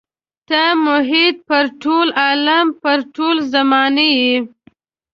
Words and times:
ته 0.47 0.61
محیط 0.85 1.35
پر 1.47 1.63
ټول 1.81 2.07
عالم 2.21 2.67
پر 2.81 2.97
ټول 3.15 3.35
زمان 3.53 3.93
یې. 4.13 4.33